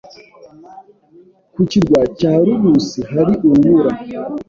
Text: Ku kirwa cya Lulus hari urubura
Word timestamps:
Ku 1.53 1.59
kirwa 1.69 2.01
cya 2.19 2.31
Lulus 2.45 2.87
hari 3.11 3.33
urubura 3.49 3.91